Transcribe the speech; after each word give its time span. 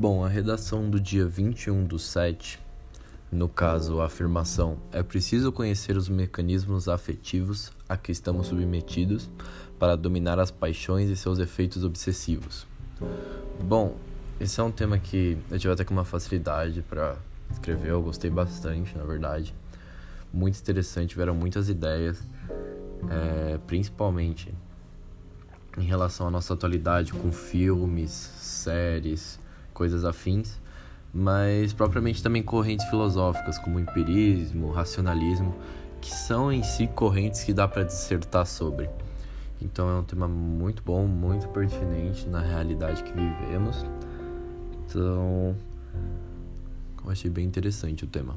Bom, 0.00 0.24
a 0.24 0.28
redação 0.28 0.88
do 0.88 0.98
dia 0.98 1.26
21 1.26 1.84
do 1.84 1.98
7, 1.98 2.58
no 3.30 3.50
caso 3.50 4.00
a 4.00 4.06
afirmação, 4.06 4.78
é 4.92 5.02
preciso 5.02 5.52
conhecer 5.52 5.94
os 5.94 6.08
mecanismos 6.08 6.88
afetivos 6.88 7.70
a 7.86 7.98
que 7.98 8.10
estamos 8.10 8.46
submetidos 8.46 9.28
para 9.78 9.96
dominar 9.96 10.38
as 10.38 10.50
paixões 10.50 11.10
e 11.10 11.16
seus 11.16 11.38
efeitos 11.38 11.84
obsessivos. 11.84 12.66
Bom, 13.62 13.94
esse 14.40 14.58
é 14.58 14.62
um 14.62 14.70
tema 14.72 14.98
que 14.98 15.36
eu 15.50 15.58
tive 15.58 15.74
até 15.74 15.84
com 15.84 15.92
uma 15.92 16.06
facilidade 16.06 16.80
para 16.80 17.18
escrever, 17.50 17.90
eu 17.90 18.00
gostei 18.00 18.30
bastante, 18.30 18.96
na 18.96 19.04
verdade. 19.04 19.54
Muito 20.32 20.58
interessante, 20.58 21.10
tiveram 21.10 21.34
muitas 21.34 21.68
ideias, 21.68 22.22
é, 23.10 23.58
principalmente 23.66 24.50
em 25.76 25.84
relação 25.84 26.26
à 26.26 26.30
nossa 26.30 26.54
atualidade 26.54 27.12
com 27.12 27.30
filmes, 27.30 28.12
séries, 28.12 29.38
coisas 29.80 30.04
afins, 30.04 30.60
mas 31.10 31.72
propriamente 31.72 32.22
também 32.22 32.42
correntes 32.42 32.84
filosóficas 32.90 33.56
como 33.56 33.78
o 33.78 33.80
empirismo, 33.80 34.66
o 34.66 34.70
racionalismo, 34.70 35.54
que 36.02 36.14
são 36.14 36.52
em 36.52 36.62
si 36.62 36.86
correntes 36.86 37.44
que 37.44 37.54
dá 37.54 37.66
para 37.66 37.82
dissertar 37.82 38.44
sobre. 38.44 38.90
Então 39.58 39.88
é 39.88 39.94
um 39.94 40.04
tema 40.04 40.28
muito 40.28 40.82
bom, 40.82 41.06
muito 41.06 41.48
pertinente 41.48 42.28
na 42.28 42.42
realidade 42.42 43.02
que 43.02 43.10
vivemos. 43.10 43.86
Então, 44.84 45.56
eu 47.02 47.10
achei 47.10 47.30
bem 47.30 47.46
interessante 47.46 48.04
o 48.04 48.06
tema. 48.06 48.34